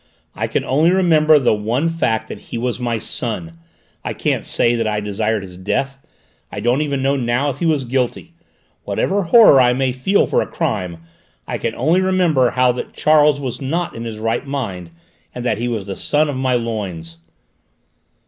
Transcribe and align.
"I 0.33 0.47
can 0.47 0.63
only 0.63 0.89
remember 0.89 1.37
the 1.37 1.53
one 1.53 1.87
fact 1.87 2.27
that 2.27 2.39
he 2.49 2.57
was 2.57 2.79
my 2.79 2.97
son. 2.97 3.59
I 4.03 4.13
can't 4.15 4.43
say 4.43 4.73
that 4.73 4.87
I 4.87 4.99
desired 4.99 5.43
his 5.43 5.57
death. 5.57 5.99
I 6.51 6.59
don't 6.59 6.81
even 6.81 7.03
know 7.03 7.15
now 7.15 7.51
if 7.51 7.59
he 7.59 7.67
was 7.67 7.85
guilty. 7.85 8.33
Whatever 8.83 9.21
horror 9.21 9.61
I 9.61 9.73
may 9.73 9.91
feel 9.91 10.25
for 10.25 10.41
a 10.41 10.47
crime, 10.47 11.03
I 11.47 11.59
can 11.59 11.75
only 11.75 12.01
remember 12.01 12.51
now 12.57 12.71
that 12.71 12.93
Charles 12.93 13.39
was 13.39 13.61
not 13.61 13.93
in 13.95 14.05
his 14.05 14.17
right 14.17 14.47
mind, 14.47 14.89
and 15.35 15.45
that 15.45 15.59
he 15.59 15.67
was 15.67 15.85
the 15.85 15.95
son 15.95 16.29
of 16.29 16.35
my 16.35 16.55
loins!" 16.55 17.17